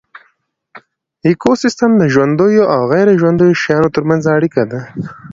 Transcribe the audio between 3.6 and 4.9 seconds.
شیانو ترمنځ اړیکه ده